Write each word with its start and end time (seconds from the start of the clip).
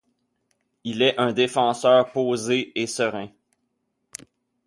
Il 0.83 1.03
est 1.03 1.19
un 1.19 1.31
défenseur 1.31 2.11
posé 2.11 2.71
et 2.73 2.87
serein. 2.87 3.29